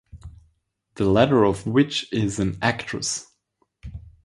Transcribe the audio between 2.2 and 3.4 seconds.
an actress.